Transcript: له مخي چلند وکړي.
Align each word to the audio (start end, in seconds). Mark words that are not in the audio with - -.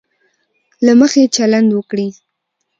له 0.85 0.91
مخي 0.99 1.23
چلند 1.35 1.69
وکړي. 1.73 2.07